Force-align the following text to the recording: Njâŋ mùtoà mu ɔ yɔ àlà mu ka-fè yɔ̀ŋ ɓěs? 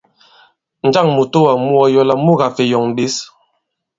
Njâŋ 0.87 1.07
mùtoà 1.15 1.53
mu 1.63 1.71
ɔ 1.83 1.85
yɔ 1.93 2.01
àlà 2.05 2.15
mu 2.23 2.31
ka-fè 2.41 2.63
yɔ̀ŋ 2.71 2.85
ɓěs? 2.95 3.15